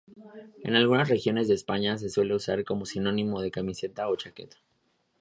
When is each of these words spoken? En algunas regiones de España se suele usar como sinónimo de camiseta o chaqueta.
En 0.63 0.75
algunas 0.75 1.09
regiones 1.09 1.47
de 1.47 1.53
España 1.53 1.95
se 1.99 2.09
suele 2.09 2.33
usar 2.33 2.63
como 2.65 2.87
sinónimo 2.87 3.39
de 3.39 3.51
camiseta 3.51 4.09
o 4.09 4.15
chaqueta. 4.15 4.57